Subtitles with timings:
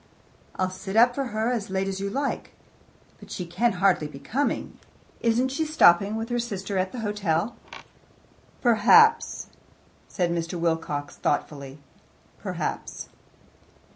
[0.55, 2.53] "I'll sit up for her as late as you like,
[3.19, 4.79] but she can hardly be coming.
[5.19, 7.55] Isn't she stopping with her sister at the hotel?"
[8.61, 9.49] "Perhaps,"
[10.07, 10.59] said Mr.
[10.59, 11.77] Wilcox thoughtfully
[12.39, 13.09] "perhaps."